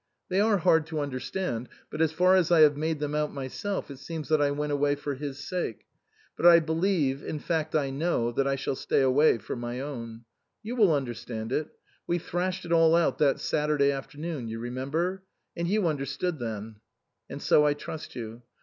They 0.29 0.39
are 0.41 0.57
hard 0.57 0.87
to 0.87 0.99
under 0.99 1.19
stand, 1.19 1.69
but 1.91 2.01
as 2.01 2.11
far 2.11 2.35
as 2.35 2.49
I 2.51 2.61
have 2.61 2.75
made 2.75 2.99
them 2.99 3.13
out 3.13 3.31
myself, 3.31 3.91
it 3.91 3.99
seems 3.99 4.29
that 4.29 4.41
I 4.41 4.49
went 4.49 4.71
away 4.71 4.95
for 4.95 5.13
his 5.13 5.37
sake; 5.47 5.85
but 6.35 6.43
I 6.43 6.59
believe, 6.59 7.21
in 7.21 7.37
fact 7.37 7.75
I 7.75 7.91
know, 7.91 8.31
that 8.31 8.47
I 8.47 8.55
shall 8.55 8.75
stay 8.75 9.01
away 9.01 9.37
for 9.37 9.55
my 9.55 9.79
own. 9.79 10.25
You 10.63 10.75
will 10.75 10.91
understand 10.91 11.51
it; 11.51 11.67
we 12.07 12.17
thrashed 12.17 12.65
it 12.65 12.71
all 12.71 12.95
out 12.95 13.19
that 13.19 13.39
Saturday 13.39 13.91
afternoon 13.91 14.47
you 14.47 14.57
remember? 14.57 15.21
and 15.55 15.67
you 15.67 15.85
understood 15.85 16.39
then. 16.39 16.77
And 17.29 17.39
so 17.39 17.67
I 17.67 17.75
trust 17.75 18.15
you. 18.15 18.41